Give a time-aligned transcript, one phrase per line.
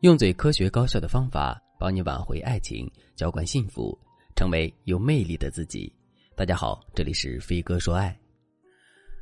[0.00, 3.96] 用最科学高效的方法帮你挽回爱情，浇灌幸福，
[4.34, 5.92] 成为有魅力的自己。
[6.34, 8.18] 大家好，这里是飞哥说爱。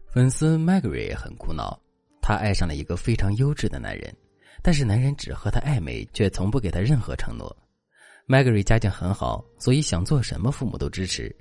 [0.07, 1.77] 粉丝 Maggie 很苦恼，
[2.23, 4.15] 她爱上了一个非常优质的男人，
[4.63, 7.55] 但是男人只和她暧昧，却从不给她任何承诺。
[8.29, 11.35] Maggie 家境很好，所以想做什么父母都支持。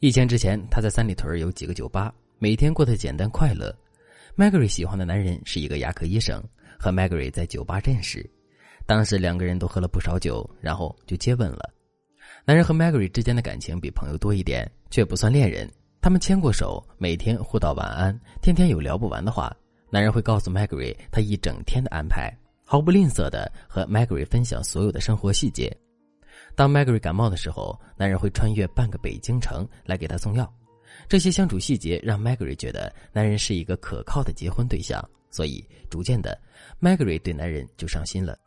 [0.00, 3.74] 疫情之前，她在三里屯有几个酒吧，每天过得简单快乐。
[4.36, 6.44] Maggie 喜欢的男人是一个牙科医生，
[6.78, 8.28] 和 Maggie 在酒吧认识。
[8.86, 11.72] 当时两个人都喝了不少酒，然后就接吻了。
[12.44, 15.70] 男人和 Maggie 之间的感情比朋友多一点，却不算恋人。
[16.00, 19.54] 他们牵过手，每天互道晚安，天天有聊不完的话。
[19.88, 22.30] 男人会告诉 Maggie 他一整天的安排，
[22.64, 25.74] 毫不吝啬的和 Maggie 分享所有的生活细节。
[26.54, 30.52] 当 Maggie 感冒的时候，男人会穿越半个北京城来给她送药。
[31.08, 36.38] 这些相处细节让 Maggie 觉得男人是一个可靠的结婚对象，所以逐渐的
[36.80, 38.38] ，Maggie 对男人就上心了。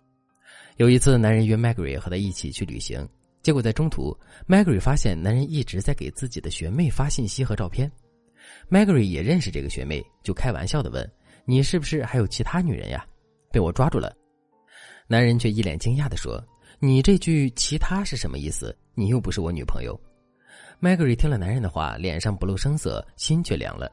[0.77, 3.07] 有一次，男人约 Maggie 和他一起去旅行，
[3.41, 4.15] 结果在中途
[4.47, 7.91] ，Maggie 发现男人一直在给自己的学妹发信息和照片。
[8.69, 11.11] Maggie 也认识这个学妹，就开玩笑的问
[11.45, 13.03] ：“你是不是还有其他女人呀？”
[13.51, 14.15] 被我抓住了。
[15.07, 16.39] 男人却一脸惊讶的说
[16.77, 18.77] ：“你这句‘其他’是什么意思？
[18.93, 19.99] 你又不是我女朋友。
[20.79, 23.91] ”Maggie 听了男人的话，脸上不露声色，心却凉了。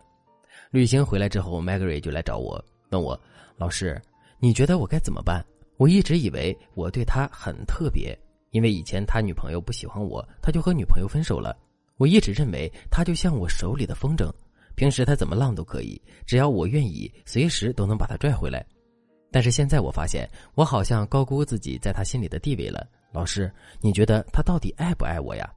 [0.70, 3.18] 旅行回来之后，Maggie 就来找我，问我
[3.56, 3.98] ：“老师，
[4.38, 5.42] 你觉得我该怎么办？”
[5.76, 8.16] 我一直以为我对他很特别，
[8.50, 11.56] 因为以前他女朋友不喜欢我，他就和女朋友分手了。
[11.96, 14.32] 我一直认为他就像我手里的风筝，
[14.74, 18.64] 平时他怎么浪都可以，只要我愿意，随时都能把他拽回来。
[19.30, 22.86] 但是现在我发现，我好像高估自己在他心里的地位了。
[23.12, 25.52] 老师，你觉得他到底爱不爱我呀？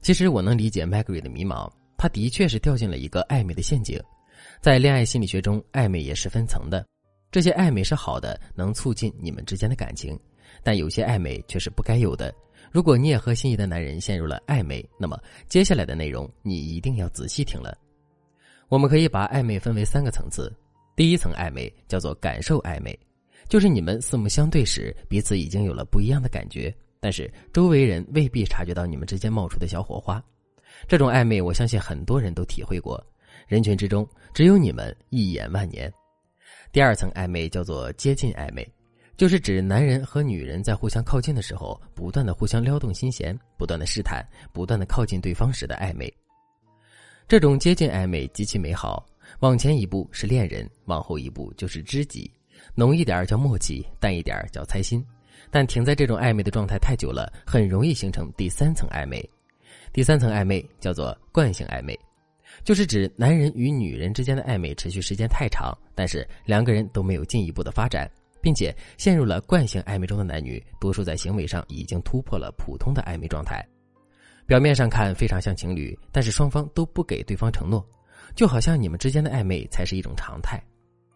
[0.00, 4.00] 其实我能理解 Maggie 的迷茫，他的确是掉进了一个暧昧的陷阱。
[4.60, 6.86] 在恋爱心理学中，暧昧也是分层的。
[7.30, 10.18] 这些暧昧是好的，能促进你们之间的感情，
[10.62, 12.34] 但有些暧昧却是不该有的。
[12.72, 17.76] 如果你也和心仪的男人陷入了暧昧，那么接下来的内容你一定要仔细听了。
[18.68, 20.54] 我们可以把暧昧分为三个层次，
[20.96, 22.98] 第一层暧昧叫做感受暧昧，
[23.48, 30.22] 就是你们四目相对时，彼此已经有了不一样的感觉，但是周围人未必察觉到你们之间冒出的小火花。
[30.86, 33.02] 这种暧昧，我相信很多人都体会过，
[33.46, 35.92] 人群之中只有你们一眼万年。
[36.70, 38.66] 第二层暧昧叫做接近暧昧，
[39.16, 46.12] 就是指男人和女人在互相靠近的时候，不断的互相撩动心弦，不断的试探，不断的靠近对方时的暧昧。
[47.26, 49.04] 这种接近暧昧极其美好，
[49.40, 52.30] 往前一步是恋人，往后一步就是知己，
[52.74, 55.04] 浓一点叫默契，淡一点叫猜心。
[55.50, 59.26] 但停在这种暧昧的状态太久了，很容易形成第三层暧昧。
[59.92, 61.98] 第三层暧昧叫做惯性暧昧。
[62.64, 68.10] 就是指男人与女人之间的暧昧持续时间太长，但是两个人都没有进一步的发展，
[68.40, 73.64] 并且陷入了惯性暧昧中的男女，多数在行为上已经突破了普通的暧昧状态。
[74.46, 77.86] 表面上看非常像情侣，但是双方都不给对方承诺，
[78.34, 80.58] 就好像你们之间的暧昧才是一种常态。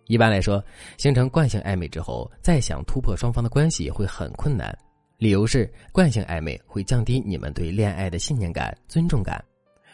[0.07, 0.63] 一般来说，
[0.99, 4.77] 形成惯性暧昧之后，再想突破双方的关系会很困难，
[5.17, 9.43] 理由是惯性暧昧会降低你们对恋爱的信念感、尊重感。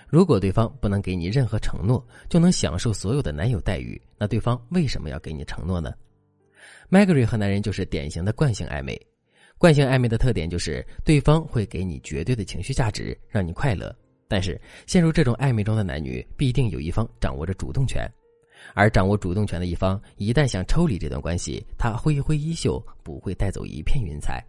[0.08, 5.92] 如果对方不能给你任何承诺，就能享受所有的男友待遇，那对方为什么要给你承诺呢
[6.91, 8.98] ？Maggie 和男人就是典型的惯性暧昧。
[9.58, 13.94] 惯性暧昧的特点就是对方会给你绝对的情绪价值，让你快乐。
[14.28, 18.10] 但是陷入这种暧昧中的男女，必定有一方掌握着主动权，
[18.75, 24.42] 而掌握主动权的一方一旦想抽离这段关系，他挥一挥衣袖不会带走一片云彩。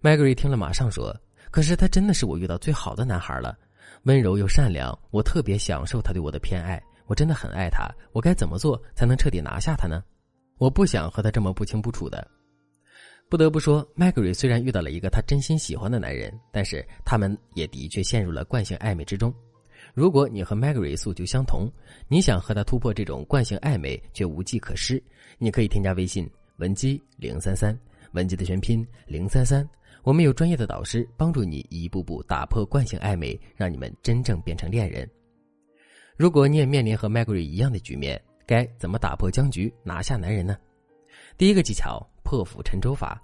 [0.00, 1.16] Maggie 听了马上说
[1.50, 3.58] ：“可是他真的是我遇到最好的男孩了。”
[4.04, 7.88] 温柔又善良，我特别享受他对我的偏爱，我真的很爱他。
[8.12, 10.02] 我该怎么做才能彻底拿下他呢？
[10.58, 12.26] 我不想和他这么不清不楚的。
[13.28, 19.32] 不得不说，Maggie 虽然遇到了一个他真心喜欢的男人，但是他们也的确陷入了惯性暧昧之中。
[19.94, 21.70] 如果你和 Maggie 诉求相同，
[22.08, 25.02] 你想和他突破这种惯性暧昧却无计可施，
[25.38, 27.78] 你可以添加微信文姬零三三，
[28.12, 29.68] 文姬的全拼零三三。
[30.04, 35.08] 我们有专业的导师帮助你一步步打破惯性暧昧，让你们真正变成恋人。
[36.16, 40.56] 如果你也面临和 Maggie 一样的局面，该怎么打破僵局，拿下男人呢？
[41.36, 43.22] 第一个技巧：破釜沉舟法。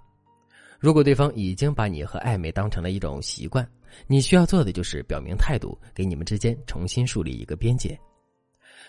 [0.79, 3.67] 如果对方已经把你和暧昧当成了一种习惯，
[4.05, 7.97] 你需要做的就是表明态度，给你们之间重新树立一个边界。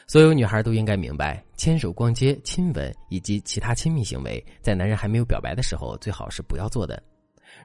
[0.06, 7.03] 所有女孩都应该明白，牵手、逛街、亲吻以及其他亲密行为，在男人还没有表白的时候，最好是不要做的。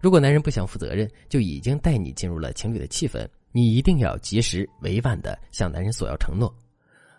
[0.02, 6.52] 如果男人不想负责任，就已经带你进入了情侣的气氛，你一定要及时委婉的向男人索要承诺。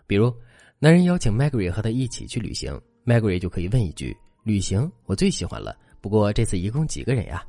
[0.05, 0.33] 比如，
[0.77, 7.41] 男人邀请 Maggie 和他一起去旅行，Maggie 就可以问一句：“旅行我最喜欢了，不过这次一共几个人呀？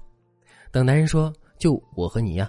[0.70, 2.48] 等男人说就我和你呀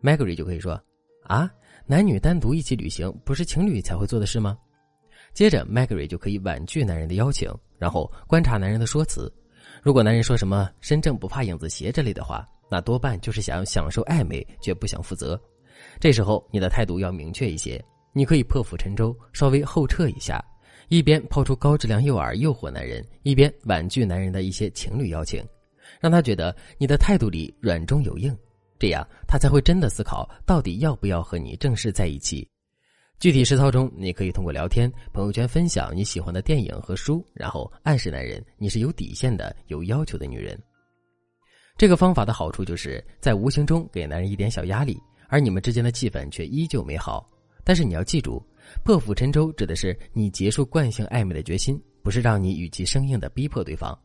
[0.00, 0.80] ，Maggie 就可以说
[1.24, 1.50] 啊，
[1.90, 4.56] 男女单独一起旅行不是情侣才会做的事吗？
[5.34, 9.28] 接着 Maggie 就可以婉拒男人的邀请，然后观察男人的说辞。
[9.82, 15.36] 如果男人说什么“身正不怕影子斜”之类的话，那多半就是想享受暧昧，却不想负责。
[15.98, 20.40] 这时候你的态度要明确一些，你可以破釜沉舟，稍微后撤一下，
[20.90, 25.44] 一边抛出高质量诱饵诱惑男人，一边婉拒男人的一些情侣邀请。
[25.98, 28.32] 让他觉得你的态度里软中有硬，
[28.80, 32.48] 这样他才会真的思考到底要不要和你正式在一起。
[33.18, 40.58] 具体实操中，你可以通过聊天、朋友圈分享你喜欢的电影和书，然后暗示男人你是有底线的、有要求的女人。
[41.76, 44.98] 这个方法的好处就是在无形中给男人一点小压力，
[45.28, 47.30] 而你们之间的气氛却依旧美好。
[47.62, 48.42] 但是你要记住，
[48.82, 53.96] 破釜沉舟指的是你结束惯性暧昧的决心，不是让你与其生硬的逼迫对方。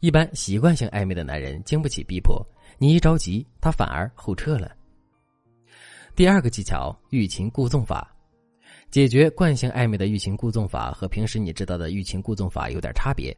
[0.00, 2.44] 一般习惯性暧昧的男人经不起逼迫，
[2.78, 4.70] 你一着急，他反而后撤了。
[6.16, 8.14] 第二个技巧欲擒故纵法，
[8.90, 13.36] 解决惯性暧昧的欲擒故纵法和平时你知道的欲擒故纵法有点差别，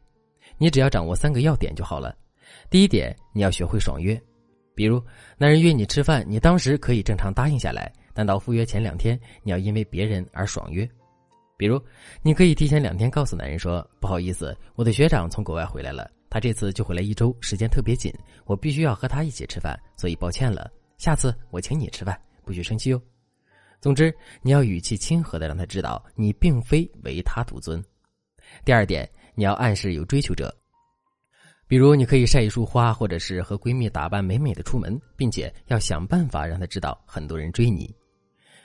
[0.57, 2.15] 你只要掌握三个要点就好了。
[2.69, 4.19] 第一点，你要学会爽约，
[4.75, 5.01] 比如
[5.37, 10.87] 男人约你吃饭，你当时可以正常答应下来，但到赴约前两天，你要因为别人而爽约。
[11.55, 11.81] 比如，
[12.21, 18.11] 你可以提前两天告诉男人说：“不好意思，我的学长从国外回来了。”他这次就回来一周，时间特别紧，
[18.45, 20.67] 我必须要和他一起吃饭，所以抱歉了。
[20.97, 22.99] 下次我请你吃饭，不许生气哦。
[23.79, 27.79] 总之，你要语气亲和的让他知道你并非唯他独尊。
[28.65, 30.51] 第二点，你要暗示有追求者，
[31.67, 37.95] 比如你可以晒一束花，或者是和闺蜜打扮美美的出门，并且要想办法让他知道很多人追你。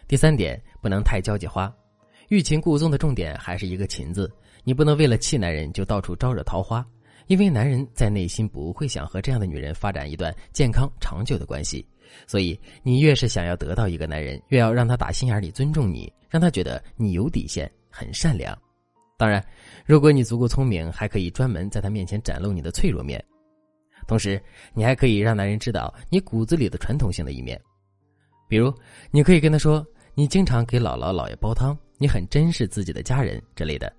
[0.06, 1.70] 第三点，不能太交际花，
[2.30, 4.32] 欲擒故纵的重点还是一个“擒”字，
[4.64, 6.82] 你不能为了气男人就到处招惹桃花。
[7.28, 11.86] 因为男人在内心不会想和这样的女人发展一段健康长久的关系，
[12.26, 18.56] 所以你越是想要得到一个男人，越要让他打心眼里尊重你，让他觉得你有底线、很善良。
[19.18, 19.44] 当然，
[19.84, 23.22] 如果你足够聪明，还可以专门在他面前展露你的脆弱面。
[24.06, 24.40] 同时，
[24.72, 27.60] 你还可以让男人知道你骨子里的传统性的一面，
[28.48, 28.72] 比如
[29.10, 33.92] 你可以跟他说：“你经常给姥姥姥爷煲汤，你很珍视自己的家人之类的。”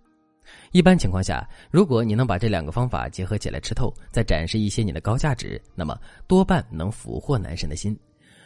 [0.72, 7.98] 一般情况下，如果你能把这两个方法结合起来吃透，再展示一些你的高价值，那么多半能俘获男神的心。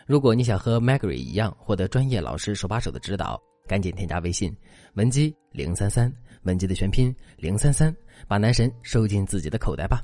[0.05, 4.55] 如果你想和 Maggie 一样获得专业老师手把手的指导，赶紧添加微信
[4.95, 6.11] 文姬零三三，
[6.43, 7.95] 文姬的全拼零三三，
[8.27, 10.03] 把男神收进自己的口袋吧。